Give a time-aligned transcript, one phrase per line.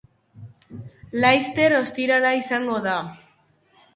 [1.25, 2.97] Laister ostirala izango da